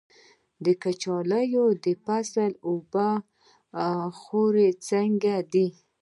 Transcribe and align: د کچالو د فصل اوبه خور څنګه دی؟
د 0.65 0.65
کچالو 0.83 1.63
د 1.85 1.85
فصل 2.05 2.51
اوبه 2.69 3.09
خور 4.19 4.55
څنګه 4.89 5.33
دی؟ 5.53 5.67